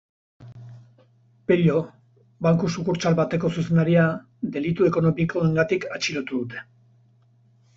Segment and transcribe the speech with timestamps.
[1.51, 1.75] Pello,
[2.47, 4.07] banku sukurtsal bateko zuzendaria,
[4.57, 6.67] delitu ekonomikoengatik atxilotu dute.